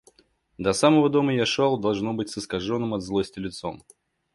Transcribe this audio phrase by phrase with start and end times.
[0.59, 3.83] До самого дома я шел, должно быть, с искаженным от злости лицом.